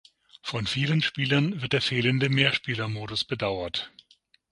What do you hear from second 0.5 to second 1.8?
vielen Spielern wird